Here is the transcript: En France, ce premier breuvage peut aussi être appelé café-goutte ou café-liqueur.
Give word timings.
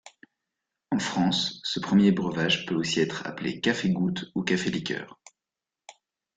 En 0.89 0.97
France, 0.97 1.59
ce 1.63 1.79
premier 1.79 2.11
breuvage 2.11 2.65
peut 2.65 2.73
aussi 2.73 3.01
être 3.01 3.27
appelé 3.27 3.61
café-goutte 3.61 4.31
ou 4.33 4.41
café-liqueur. 4.41 5.19